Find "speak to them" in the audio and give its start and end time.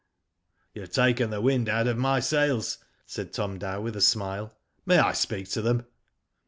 5.13-5.85